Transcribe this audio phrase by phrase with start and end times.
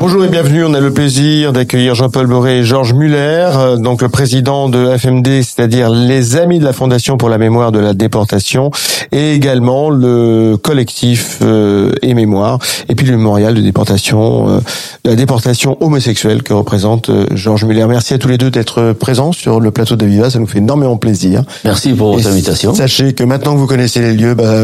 [0.00, 0.64] Bonjour et bienvenue.
[0.64, 4.96] On a le plaisir d'accueillir Jean-Paul Boré et Georges Muller, euh, donc le président de
[4.96, 8.70] FMD, c'est-à-dire les Amis de la Fondation pour la mémoire de la déportation,
[9.12, 12.58] et également le collectif euh, et mémoire,
[12.88, 14.60] et puis le mémorial de déportation, euh,
[15.04, 17.84] de la déportation homosexuelle que représente Georges Muller.
[17.86, 20.30] Merci à tous les deux d'être présents sur le plateau de Viva.
[20.30, 21.42] Ça nous fait énormément plaisir.
[21.62, 22.72] Merci pour votre Et invitation.
[22.74, 24.62] Sachez que maintenant que vous connaissez les lieux, bah,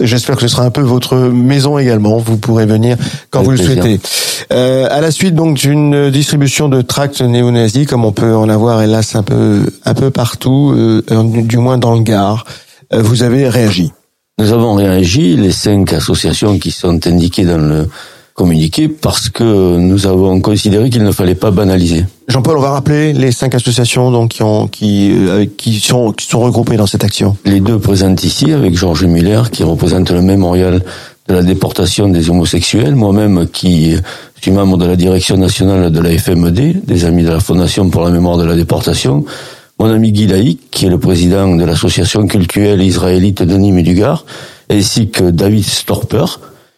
[0.00, 2.18] j'espère que ce sera un peu votre maison également.
[2.18, 2.96] Vous pourrez venir
[3.30, 4.00] quand Avec vous le souhaitez.
[4.64, 8.80] Euh, à la suite donc d'une distribution de tracts néo-nazis, comme on peut en avoir
[8.80, 11.02] hélas un peu un peu partout, euh,
[11.42, 12.46] du moins dans le Gard,
[12.94, 13.92] euh, vous avez réagi.
[14.38, 17.88] Nous avons réagi, les cinq associations qui sont indiquées dans le
[18.32, 22.04] communiqué, parce que nous avons considéré qu'il ne fallait pas banaliser.
[22.26, 26.26] Jean-Paul, on va rappeler les cinq associations donc qui ont qui euh, qui sont qui
[26.26, 27.36] sont regroupées dans cette action.
[27.44, 30.82] Les deux présentes ici, avec Georges Muller, qui représente le mémorial
[31.28, 33.96] de la déportation des homosexuels, moi-même qui
[34.44, 38.02] suis membre de la direction nationale de la FMD, des Amis de la Fondation pour
[38.04, 39.24] la mémoire de la déportation,
[39.78, 43.82] mon ami Guy Laïc, qui est le président de l'association culturelle israélite de Nîmes et
[43.82, 44.26] du Gard,
[44.70, 46.26] ainsi que David Storper,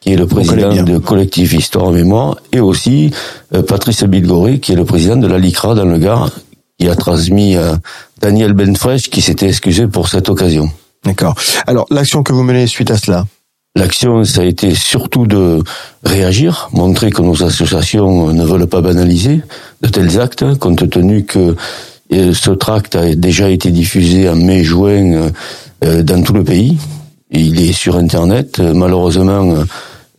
[0.01, 3.11] qui est le président de Collectif Histoire et Mémoire, et aussi
[3.53, 6.31] euh, Patrice Bilgoré, qui est le président de la LICRA dans le Gard,
[6.79, 7.81] qui a transmis à
[8.21, 10.71] Daniel Benfresh, qui s'était excusé pour cette occasion.
[11.05, 11.35] D'accord.
[11.67, 13.27] Alors l'action que vous menez suite à cela?
[13.77, 15.63] L'action, ça a été surtout de
[16.03, 19.43] réagir, montrer que nos associations ne veulent pas banaliser
[19.83, 21.55] de tels actes, compte tenu que
[22.11, 25.31] euh, ce tract a déjà été diffusé en mai-juin
[25.85, 26.79] euh, dans tout le pays.
[27.31, 28.61] Il est sur Internet.
[28.61, 29.55] Malheureusement,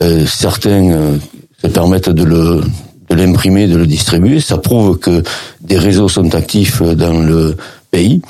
[0.03, 1.17] euh, certains
[1.59, 2.61] se permettent de
[3.09, 4.39] de l'imprimer, de le distribuer.
[4.39, 5.23] Ça prouve que
[5.61, 7.55] des réseaux sont actifs dans le
[7.89, 8.21] pays.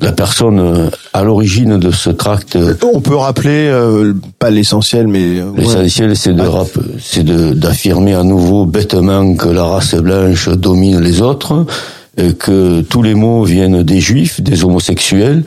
[0.00, 5.06] La personne euh, à l'origine de ce tract euh, On peut rappeler euh, pas l'essentiel,
[5.06, 5.60] mais euh, ouais.
[5.60, 10.98] L'essentiel, c'est de rap- c'est de d'affirmer à nouveau bêtement que la race blanche domine
[11.00, 11.64] les autres,
[12.18, 15.44] euh, que tous les mots viennent des juifs, des homosexuels,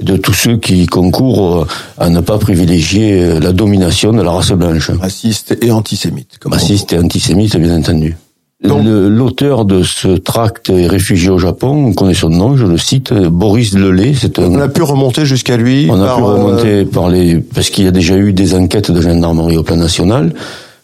[0.00, 1.66] de tous ceux qui concourent
[1.98, 4.92] à ne pas privilégier euh, la domination de la race blanche.
[4.92, 6.38] raciste et antisémite.
[6.38, 8.16] Comme on- Raciste et antisémite, bien entendu.
[8.60, 13.12] L'auteur de ce tract est réfugié au Japon, on connaît son nom, je le cite,
[13.12, 15.86] Boris Lelay, c'est un On a pu remonter jusqu'à lui.
[15.88, 18.90] on a pu euh, remonter par les parce qu'il y a déjà eu des enquêtes
[18.90, 20.34] de gendarmerie au plan national.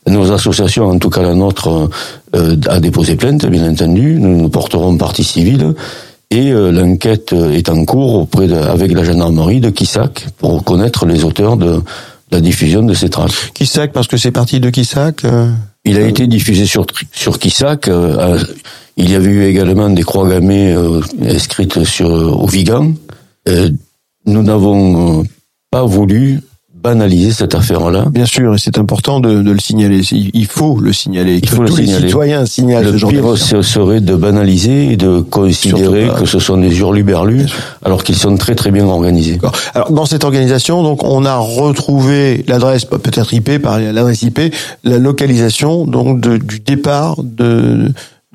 [0.06, 1.90] Nos associations, en tout cas la nôtre,
[2.36, 4.18] euh, a déposé plainte, bien entendu.
[4.20, 5.74] Nous nous porterons partie civile.
[6.30, 11.06] Et euh, l'enquête est en cours auprès de, avec la gendarmerie de Kissac pour connaître
[11.06, 11.80] les auteurs de
[12.30, 13.50] la diffusion de ces tracts.
[13.54, 15.24] Kissac, parce que c'est parti de Kissac.
[15.86, 17.88] Euh, Il a été diffusé sur sur Kissac.
[17.88, 18.38] euh,
[18.96, 22.92] il y avait eu également des croix gammées euh, inscrites sur au Vigan.
[23.48, 23.70] Euh,
[24.26, 25.24] nous n'avons euh,
[25.70, 26.40] pas voulu
[26.84, 28.04] banaliser cette affaire-là.
[28.12, 30.00] Bien sûr, et c'est important de, de le signaler.
[30.12, 31.36] Il il faut le signaler.
[31.42, 32.06] Il que faut le tous les signaler.
[32.08, 33.62] citoyens signalent ce Le genre pire d'accident.
[33.62, 37.46] ce serait de banaliser et de considérer que ce sont des hurluberlus,
[37.84, 39.40] alors qu'ils sont très très bien organisés.
[39.74, 44.40] Alors dans cette organisation, donc on a retrouvé l'adresse, bah, peut-être IP par l'adresse IP,
[44.84, 47.90] la localisation donc de- du départ de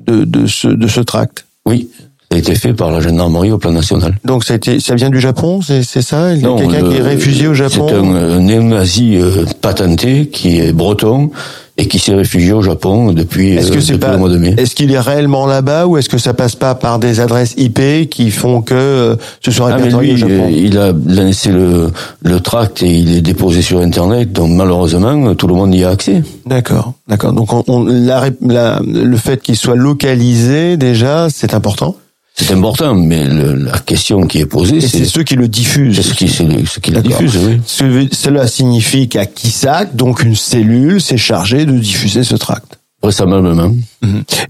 [0.06, 1.46] de, de ce de ce tract.
[1.66, 1.88] Oui,
[2.32, 4.16] a été fait par la gendarmerie au plan national.
[4.24, 6.32] Donc ça a été, ça vient du Japon, c'est c'est ça?
[6.32, 7.86] Il y a quelqu'un qui est le- réfugié au Japon?
[7.88, 11.30] C'est un, néo-nazi euh, patenté qui est breton
[11.76, 14.54] et qui s'est réfugié au Japon depuis, euh, que depuis pas le mois de mai.
[14.58, 18.08] Est-ce qu'il est réellement là-bas ou est-ce que ça passe pas par des adresses IP
[18.08, 20.44] qui font que euh, ce soit Ah répertorié lui, au Japon?
[20.46, 21.90] euh, il a lancé le,
[22.22, 25.88] le tract et il est déposé sur Internet, donc malheureusement, tout le monde y a
[25.90, 26.22] accès.
[26.46, 27.32] D'accord, d'accord.
[27.32, 31.96] Donc on, on- la- le fait qu'il soit localisé déjà, c'est important?
[32.40, 35.96] C'est important, mais le- la question qui est posée, c'est ceux qui le diffusent.
[35.96, 37.20] c'est ce qui, c'est le- ce qui le D'accord.
[37.20, 37.60] diffuse, oui.
[37.66, 42.78] Ce- Cela signifie qu'à Kissac, donc une cellule, s'est chargée de diffuser ce tract.
[43.02, 43.72] Vraisemblablement.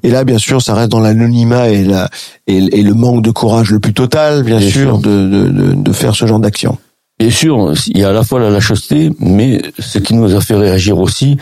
[0.02, 2.08] Et là, bien sûr, ça reste dans l'anonymat et, la,
[2.48, 4.98] et, et le manque de courage le plus total, bien, Bien sûr, sûr.
[4.98, 6.76] De, de, de, de faire ce genre d'action.
[7.20, 10.40] Bien sûr, il y a à la fois la lâcheté, mais ce qui nous a
[10.40, 11.36] fait réagir aussi,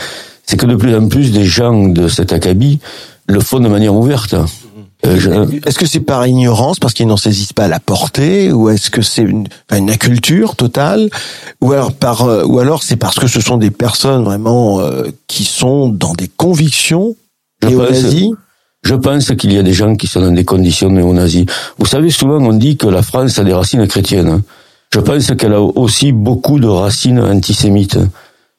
[0.45, 2.79] c'est que de plus en plus des gens de cet acabit
[3.27, 4.35] le font de manière ouverte.
[5.07, 8.91] Euh, Est-ce que c'est par ignorance, parce qu'ils n'en saisissent pas la portée, ou est-ce
[8.91, 11.09] que c'est une, enfin, une inculture totale,
[11.61, 15.05] ou alors par, euh, ou alors c'est parce que ce sont des personnes vraiment euh,
[15.29, 17.15] qui sont dans des convictions
[17.63, 18.31] Je néo-nazis
[18.83, 21.47] Je pense qu'il y a des gens qui sont dans des conditions néo-nazis.
[21.79, 24.43] Vous savez, souvent on dit que la France a des racines chrétiennes.
[24.93, 27.99] Je pense qu'elle a aussi beaucoup de racines antisémites.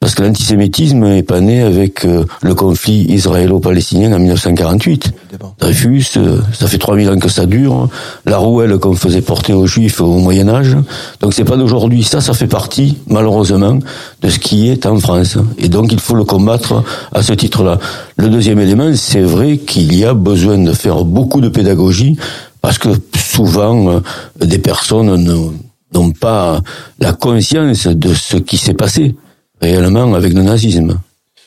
[0.00, 5.12] Parce que l'antisémitisme est pas né avec euh, le conflit israélo-palestinien en 1948.
[5.58, 7.86] Dreyfus, euh, ça fait 3000 ans que ça dure.
[8.24, 10.74] La rouelle qu'on faisait porter aux juifs au Moyen Âge.
[11.20, 12.02] Donc c'est pas d'aujourd'hui.
[12.02, 13.78] Ça, ça fait partie, malheureusement,
[14.22, 15.36] de ce qui est en France.
[15.58, 16.82] Et donc il faut le combattre
[17.12, 17.78] à ce titre-là.
[18.16, 22.16] Le deuxième élément, c'est vrai qu'il y a besoin de faire beaucoup de pédagogie
[22.62, 24.00] parce que souvent euh,
[24.40, 25.52] des personnes
[25.92, 26.62] n'ont pas
[27.00, 29.14] la conscience de ce qui s'est passé
[29.60, 30.98] réellement avec le nazisme.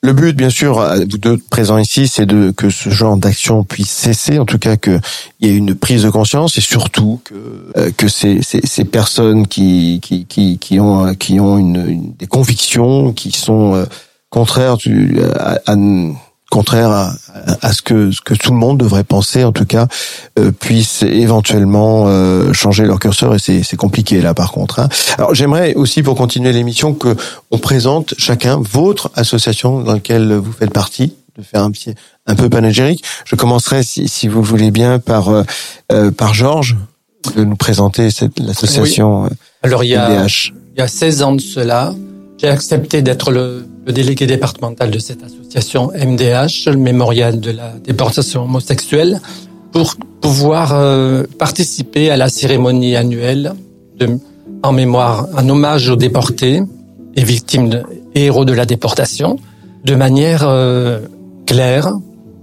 [0.06, 3.90] Le but, bien sûr, vous deux présents ici, c'est de que ce genre d'action puisse
[3.90, 5.00] cesser, en tout cas qu'il
[5.40, 7.34] y ait une prise de conscience et surtout que
[7.78, 12.28] euh, que ces, ces, ces, personnes qui qui qui qui ont qui ont une, des
[12.28, 13.86] convictions qui sont euh,
[14.30, 14.76] contraires
[15.40, 15.76] à, à
[16.54, 17.16] contraire à,
[17.62, 19.88] à, ce que ce que tout le monde devrait penser, en tout cas,
[20.38, 23.34] euh, puisse éventuellement euh, changer leur curseur.
[23.34, 24.80] Et c'est, c'est compliqué là, par contre.
[24.80, 24.88] Hein.
[25.18, 27.16] Alors, j'aimerais aussi, pour continuer l'émission, que
[27.50, 31.96] on présente chacun votre association dans laquelle vous faites partie, de faire un petit
[32.28, 33.04] un peu panégyrique.
[33.26, 35.44] Je commencerai, si, si vous voulez bien, par euh,
[35.92, 36.78] euh par Georges,
[37.36, 39.24] de nous présenter cette l'association.
[39.24, 39.30] Oui.
[39.64, 40.28] Alors, il y a
[40.76, 41.94] il y a 16 ans de cela,
[42.38, 47.74] j'ai accepté d'être le le délégué départemental de cette association MDH, le mémorial de la
[47.84, 49.20] déportation homosexuelle,
[49.72, 53.54] pour pouvoir euh, participer à la cérémonie annuelle
[53.98, 54.18] de,
[54.62, 56.62] en mémoire, en hommage aux déportés
[57.16, 57.84] et victimes de,
[58.16, 59.38] et héros de la déportation,
[59.84, 61.00] de manière euh,
[61.46, 61.92] claire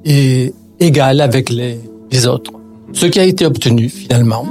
[0.04, 2.52] et égale avec les, les autres.
[2.92, 4.46] Ce qui a été obtenu finalement,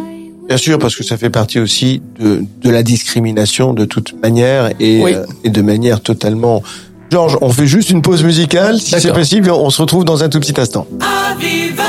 [0.50, 4.72] Bien sûr, parce que ça fait partie aussi de, de la discrimination de toute manière
[4.80, 5.13] et, oui.
[5.13, 6.63] euh, et de manière totalement.
[7.12, 9.51] Georges, on fait juste une pause musicale, si c'est possible.
[9.51, 10.88] On se retrouve dans un tout petit instant.
[11.00, 11.84] Aviva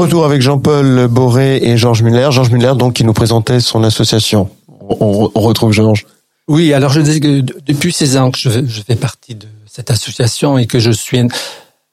[0.00, 2.28] retour avec Jean-Paul Boré et Georges Muller.
[2.30, 4.48] Georges Muller, donc, qui nous présentait son association.
[4.78, 6.06] On, retrouve Georges.
[6.48, 10.58] Oui, alors je dis que depuis ces ans que je, fais partie de cette association
[10.58, 11.20] et que je suis,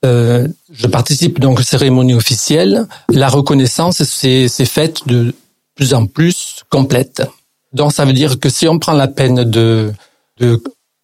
[0.06, 2.88] euh, je participe donc aux cérémonies officielles.
[3.10, 5.36] La reconnaissance c'est faite de
[5.76, 7.22] plus en plus complète.
[7.74, 9.94] Donc ça veut dire que si on prend la peine de,
[10.40, 10.64] de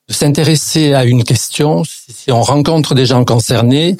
[0.10, 3.98] s'intéresser à une question, si on rencontre des gens concernés,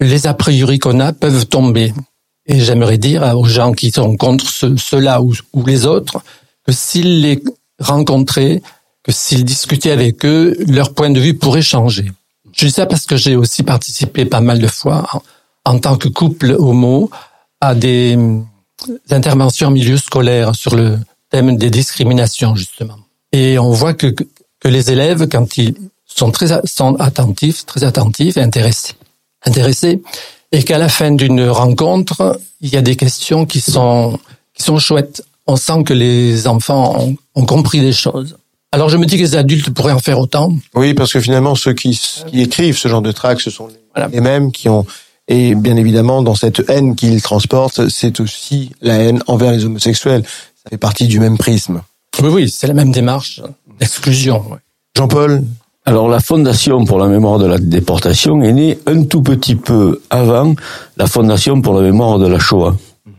[0.00, 1.92] les a priori qu'on a peuvent tomber.
[2.46, 5.34] Et j'aimerais dire aux gens qui sont contre ceux-là ou,
[5.64, 6.22] les autres
[6.66, 7.42] que s'ils les
[7.78, 8.62] rencontraient,
[9.02, 12.10] que s'ils discutaient avec eux, leur point de vue pourrait changer.
[12.52, 15.08] Je dis ça parce que j'ai aussi participé pas mal de fois
[15.64, 17.10] en, tant que couple homo
[17.60, 20.98] à des, des interventions en milieu scolaire sur le
[21.30, 22.98] thème des discriminations justement.
[23.32, 25.74] Et on voit que, que les élèves, quand ils
[26.06, 28.94] sont très sont attentifs, très attentifs et intéressés,
[29.44, 30.02] intéressés,
[30.52, 34.18] et qu'à la fin d'une rencontre, il y a des questions qui sont
[34.54, 35.22] qui sont chouettes.
[35.46, 38.36] On sent que les enfants ont, ont compris des choses.
[38.70, 40.52] Alors je me dis que les adultes pourraient en faire autant.
[40.74, 43.74] Oui, parce que finalement ceux qui, qui écrivent ce genre de tract, ce sont les,
[43.94, 44.08] voilà.
[44.08, 44.86] les mêmes qui ont
[45.28, 50.24] et bien évidemment dans cette haine qu'ils transportent, c'est aussi la haine envers les homosexuels.
[50.62, 51.82] Ça fait partie du même prisme.
[52.20, 53.40] Oui, oui, c'est la même démarche
[53.80, 54.44] d'exclusion.
[54.50, 54.58] Ouais.
[54.96, 55.42] Jean-Paul,
[55.84, 60.00] alors la Fondation pour la mémoire de la déportation est née un tout petit peu
[60.10, 60.54] avant
[60.96, 62.76] la Fondation pour la mémoire de la Shoah.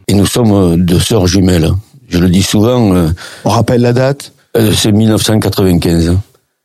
[0.08, 1.70] Et nous sommes deux sœurs jumelles.
[2.10, 2.93] Je le dis souvent.
[2.96, 3.10] Euh,
[3.46, 4.32] On rappelle la date?
[4.58, 6.17] euh, C'est 1995.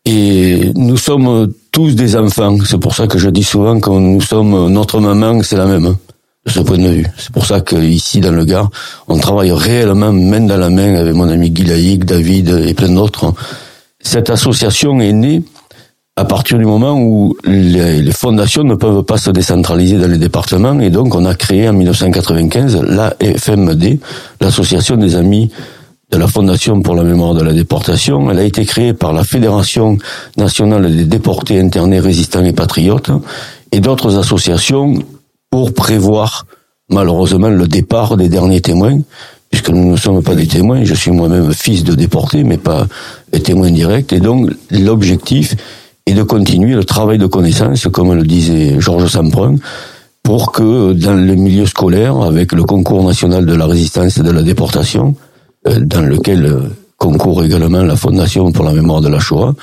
[0.04, 2.56] Et nous sommes tous des enfants.
[2.64, 5.94] C'est pour ça que je dis souvent que nous sommes notre maman, c'est la même
[6.46, 7.06] de ce point de vue.
[7.18, 8.70] C'est pour ça qu'ici dans le Gard,
[9.08, 12.88] on travaille réellement main dans la main avec mon ami Guy Laïc, David et plein
[12.90, 13.34] d'autres.
[14.00, 15.42] Cette association est née
[16.18, 20.80] à partir du moment où les, fondations ne peuvent pas se décentraliser dans les départements
[20.80, 24.00] et donc on a créé en 1995 la FMD,
[24.40, 25.52] l'association des amis
[26.10, 28.32] de la Fondation pour la mémoire de la déportation.
[28.32, 29.96] Elle a été créée par la Fédération
[30.36, 33.12] nationale des déportés internés résistants et patriotes
[33.70, 34.94] et d'autres associations
[35.50, 36.46] pour prévoir
[36.90, 38.98] malheureusement le départ des derniers témoins
[39.50, 42.86] puisque nous ne sommes pas des témoins, je suis moi-même fils de déportés, mais pas
[43.32, 45.56] des témoins directs, et donc l'objectif
[46.08, 49.56] et de continuer le travail de connaissance, comme le disait Georges Samprun,
[50.22, 54.30] pour que dans le milieu scolaire, avec le concours national de la résistance et de
[54.30, 55.16] la déportation,
[55.66, 56.60] euh, dans lequel euh,
[56.96, 59.54] concourt également la Fondation pour la mémoire de la Shoah,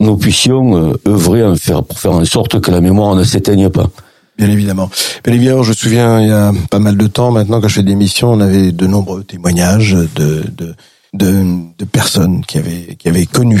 [0.00, 3.68] nous puissions euh, œuvrer en faire, pour faire en sorte que la mémoire ne s'éteigne
[3.68, 3.90] pas.
[4.38, 4.88] Bien évidemment.
[5.22, 7.74] Bien évidemment, je me souviens, il y a pas mal de temps maintenant, quand je
[7.74, 10.74] fais des missions, on avait de nombreux témoignages de, de,
[11.12, 11.44] de,
[11.78, 13.60] de personnes qui avaient, qui avaient connu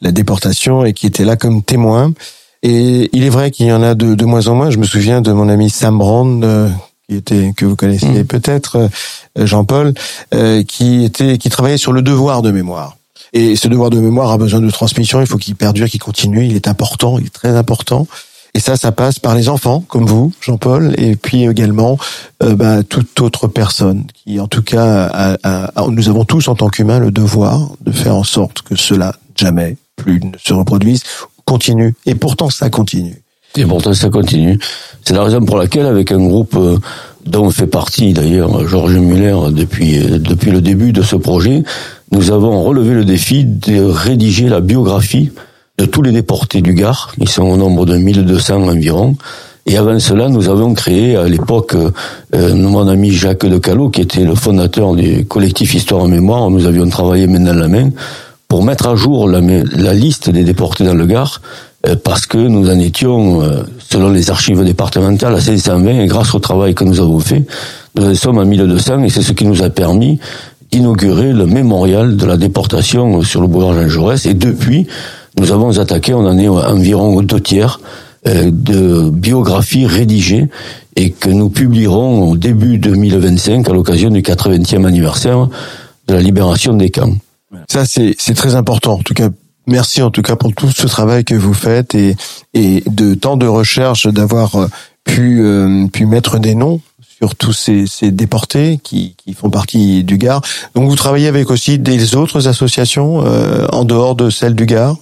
[0.00, 2.12] la déportation et qui étaient là comme témoins.
[2.62, 4.70] Et il est vrai qu'il y en a de, de, moins en moins.
[4.70, 6.70] Je me souviens de mon ami Sam Brand, euh,
[7.08, 8.24] qui était que vous connaissez mmh.
[8.24, 8.90] peut-être,
[9.38, 9.92] euh, Jean-Paul,
[10.32, 12.96] euh, qui était qui travaillait sur le devoir de mémoire.
[13.34, 15.20] Et ce devoir de mémoire a besoin de transmission.
[15.20, 16.46] Il faut qu'il perdure, qu'il continue.
[16.46, 18.06] Il est important, il est très important.
[18.54, 21.98] Et ça, ça passe par les enfants, comme vous, Jean-Paul, et puis également
[22.42, 26.46] euh, bah, toute autre personne qui, en tout cas, a, a, a, nous avons tous
[26.46, 30.52] en tant qu'humains le devoir de faire en sorte que cela jamais plus ne se
[30.52, 31.02] reproduise,
[31.44, 31.94] continue.
[32.06, 33.22] Et pourtant, ça continue.
[33.56, 34.58] Et pourtant, ça continue.
[35.04, 36.78] C'est la raison pour laquelle, avec un groupe euh,
[37.24, 41.62] dont fait partie d'ailleurs Georges Muller depuis euh, depuis le début de ce projet,
[42.10, 45.30] nous avons relevé le défi de rédiger la biographie
[45.78, 47.12] de tous les déportés du Gard.
[47.18, 49.16] Ils sont au nombre de 1200 environ.
[49.66, 54.02] Et avant cela, nous avons créé à l'époque euh, mon ami Jacques de Callot, qui
[54.02, 56.50] était le fondateur du collectif Histoire en Mémoire.
[56.50, 57.90] Nous avions travaillé main dans la main
[58.54, 59.40] pour mettre à jour la,
[59.94, 61.42] liste des déportés dans le Gard,
[61.88, 66.32] euh, parce que nous en étions, euh, selon les archives départementales, à 520, et grâce
[66.36, 67.42] au travail que nous avons fait,
[67.96, 70.20] nous en sommes à 1200, et c'est ce qui nous a permis
[70.70, 74.86] d'inaugurer le mémorial de la déportation sur le boulevard Jean Jaurès, et depuis,
[75.36, 77.80] nous avons attaqué, on en est environ deux tiers
[78.28, 80.46] euh, de biographies rédigées
[80.94, 85.48] et que nous publierons au début 2025 à l'occasion du 80e anniversaire
[86.06, 87.14] de la libération des camps.
[87.68, 88.94] Ça, c'est très important.
[88.94, 89.28] En tout cas,
[89.66, 92.16] merci en tout cas pour tout ce travail que vous faites et,
[92.52, 94.66] et de tant de recherches d'avoir euh,
[95.04, 96.80] pu, euh, pu mettre des noms
[97.18, 100.42] sur tous ces, ces déportés qui, qui, font partie du Gard.
[100.74, 104.96] Donc vous travaillez avec aussi des autres associations euh, en dehors de celle du Gard?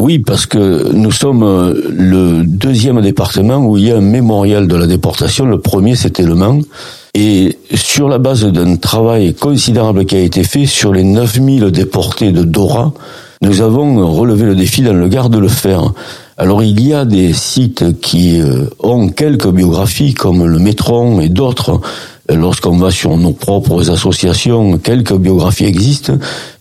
[0.00, 4.68] Oui, parce que nous sommes euh, le deuxième département où il y a un mémorial
[4.68, 5.44] de la déportation.
[5.44, 6.60] Le premier, c'était Le Mans.
[7.20, 12.30] Et sur la base d'un travail considérable qui a été fait sur les 9000 déportés
[12.30, 12.92] de Dora,
[13.42, 15.94] nous avons relevé le défi dans le Gard de le faire.
[16.36, 21.28] Alors il y a des sites qui euh, ont quelques biographies comme le Métron et
[21.28, 21.80] d'autres
[22.28, 26.12] lorsqu'on va sur nos propres associations, quelques biographies existent,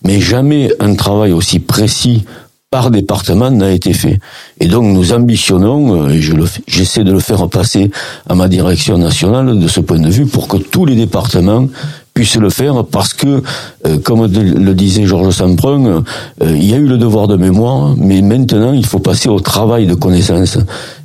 [0.04, 2.26] mais jamais un travail aussi précis
[2.70, 4.20] par département n'a été fait.
[4.60, 6.34] Et donc nous ambitionnons, euh, et je
[6.68, 7.90] j'essaie de le faire passer
[8.28, 11.68] à ma direction nationale de ce point de vue, pour que tous les départements
[12.14, 13.42] puissent le faire, parce que,
[13.86, 16.02] euh, comme le disait Georges Samprun, euh,
[16.42, 19.88] il y a eu le devoir de mémoire, mais maintenant il faut passer au travail
[19.88, 20.58] de connaissance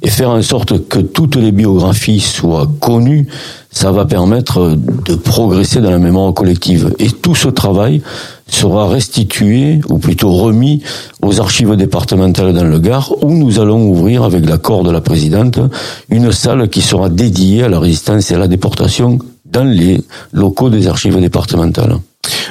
[0.03, 3.29] et faire en sorte que toutes les biographies soient connues.
[3.71, 6.93] Ça va permettre de progresser dans la mémoire collective.
[6.99, 8.03] Et tout ce travail
[8.49, 10.83] sera restitué, ou plutôt remis,
[11.23, 15.59] aux archives départementales dans le Gard, où nous allons ouvrir, avec l'accord de la présidente,
[16.11, 20.71] une salle qui sera dédiée à la résistance et à la déportation dans les locaux
[20.71, 21.97] des archives départementales.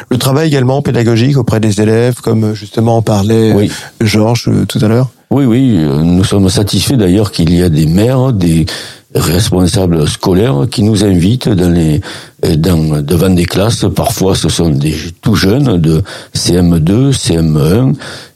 [0.09, 3.71] Le travail également pédagogique auprès des élèves, comme justement en parlait oui.
[4.01, 5.09] Georges euh, tout à l'heure?
[5.29, 8.65] Oui, oui, euh, nous sommes satisfaits d'ailleurs qu'il y a des maires, des
[9.13, 12.01] responsables scolaires qui nous invitent dans les
[12.57, 13.85] dans, devant des classes.
[13.95, 16.01] Parfois, ce sont des tout jeunes de
[16.35, 17.93] CM2, CM1,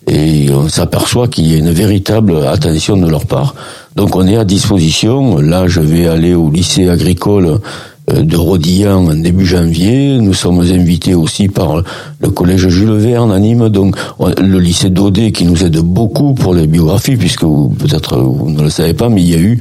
[0.08, 3.56] et on s'aperçoit qu'il y a une véritable attention de leur part.
[3.96, 5.38] Donc, on est à disposition.
[5.38, 7.60] Là, je vais aller au lycée agricole
[8.08, 10.18] de Rodillan en début janvier.
[10.20, 11.82] Nous sommes invités aussi par
[12.20, 16.54] le collège Jules Verne à Nîmes, donc le lycée d'Odé qui nous aide beaucoup pour
[16.54, 19.60] les biographies, puisque peut-être vous ne le savez pas, mais il y a eu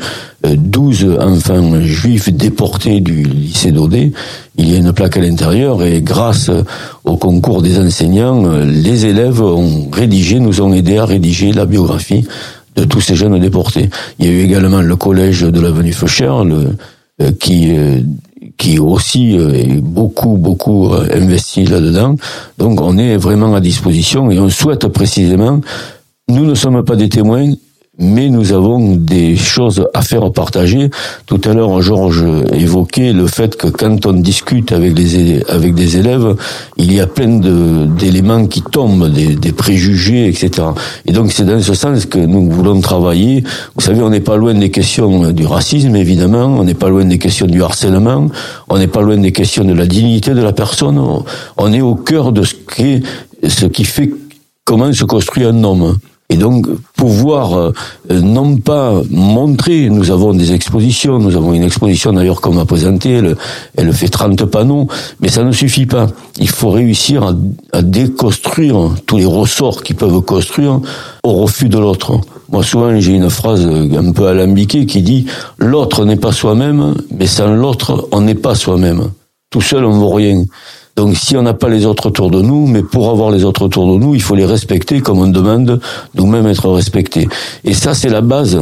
[0.53, 4.13] 12 euh, enfants juifs déportés du lycée d'Odé.
[4.57, 6.51] Il y a une plaque à l'intérieur et grâce
[7.05, 11.67] au concours des enseignants, euh, les élèves ont rédigé, nous ont aidé à rédiger la
[11.67, 12.27] biographie
[12.77, 13.89] de tous ces jeunes déportés.
[14.19, 16.77] Il y a eu également le collège de l'avenue Fauchère, le,
[17.39, 17.71] qui
[18.57, 22.17] qui aussi euh, est beaucoup beaucoup euh, investi là-dedans.
[22.59, 25.61] Donc on est vraiment à disposition et on souhaite précisément,
[26.29, 27.53] nous ne sommes pas des témoins,
[27.99, 30.91] mais nous avons des choses à faire partager.
[31.27, 36.35] Tout à l'heure, Georges évoquait le fait que quand on discute avec des élèves,
[36.77, 40.69] il y a plein d'éléments qui tombent, des, préjugés, etc.
[41.07, 43.45] Et donc c'est dans ce sens que nous voulons travailler.
[43.77, 46.47] Vous savez, on n'est pas loin des questions du racisme, évidemment.
[46.47, 48.29] On n'est pas loin des questions du harcèlement.
[48.69, 51.01] On n'est pas loin des questions de la dignité de la personne.
[51.57, 53.03] On est au cœur de ce qui
[53.47, 54.11] ce qui fait
[54.65, 55.99] comment se construit un homme.
[56.31, 57.73] Et donc pouvoir euh,
[58.11, 63.13] non pas montrer, nous avons des expositions, nous avons une exposition d'ailleurs qu'on m'a présentée,
[63.13, 63.37] elle,
[63.77, 64.89] elle, fait 30 panneaux,
[65.21, 66.07] mais ça ne suffit pas.
[66.39, 67.35] Il faut réussir à,
[67.73, 70.81] à déconstruire tous les ressorts qui peuvent construire
[71.25, 72.21] au refus de l'autre.
[72.51, 75.27] Moi souvent j'ai une phrase un peu alambiquée qui dit
[75.59, 79.11] l'autre n'est pas soi-même, mais sans l'autre on n'est pas soi-même.
[79.51, 80.43] Tout seul on vaut rien.
[80.97, 83.63] Donc si on n'a pas les autres autour de nous, mais pour avoir les autres
[83.63, 85.81] autour de nous, il faut les respecter comme on demande
[86.15, 87.29] nous-mêmes être respectés.
[87.65, 88.61] Et ça, c'est la base.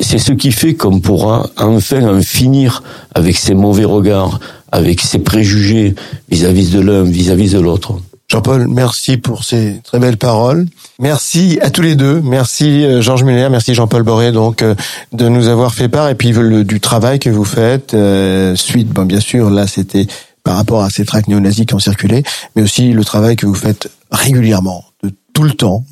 [0.00, 2.82] C'est ce qui fait qu'on pourra enfin en finir
[3.14, 4.38] avec ces mauvais regards,
[4.70, 5.94] avec ces préjugés
[6.30, 7.98] vis-à-vis de l'un, vis-à-vis de l'autre.
[8.30, 10.66] Jean-Paul, merci pour ces très belles paroles.
[11.00, 12.20] Merci à tous les deux.
[12.22, 14.74] Merci euh, Georges Muller, merci Jean-Paul Boré donc euh,
[15.12, 16.32] de nous avoir fait part et puis
[16.64, 17.94] du travail que vous faites.
[17.94, 20.06] Euh, suite, bon bien sûr, là c'était
[20.48, 22.22] par rapport à ces tracts néo-nazis qui ont circulé,
[22.56, 25.84] mais aussi le travail que vous faites régulièrement, de tout le temps,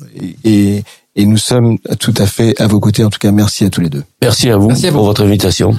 [0.43, 0.83] et,
[1.15, 3.03] et, nous sommes tout à fait à vos côtés.
[3.03, 4.03] En tout cas, merci à tous les deux.
[4.19, 5.77] Merci à vous, pour votre invitation.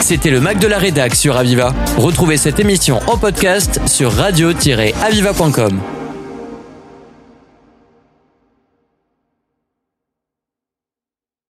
[0.00, 1.72] C'était le Mac de la Rédac sur Aviva.
[1.96, 6.01] Retrouvez cette émission en podcast sur radio-aviva.com.